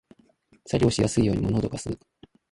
[0.65, 1.95] 作業しやすいように物をどかす